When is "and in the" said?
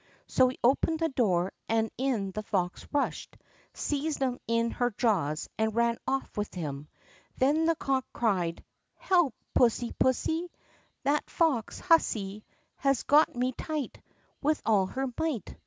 1.69-2.41